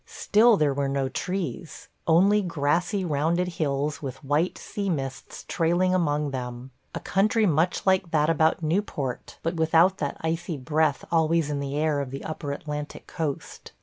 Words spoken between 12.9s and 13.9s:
coast.